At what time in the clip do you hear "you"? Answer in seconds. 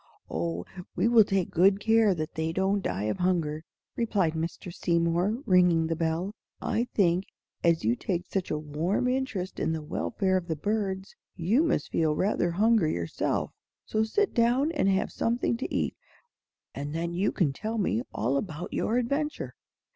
7.83-7.95, 11.35-11.61, 17.13-17.31